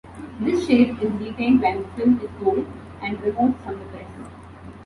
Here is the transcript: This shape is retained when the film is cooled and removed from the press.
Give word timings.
This 0.39 0.65
shape 0.65 0.99
is 1.03 1.11
retained 1.11 1.61
when 1.61 1.83
the 1.83 1.87
film 1.89 2.19
is 2.23 2.29
cooled 2.39 2.65
and 3.03 3.21
removed 3.21 3.59
from 3.63 3.77
the 3.77 3.85
press. 3.85 4.07